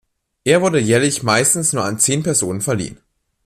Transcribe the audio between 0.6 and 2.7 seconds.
wurde jährlich meistens nur an zehn Personen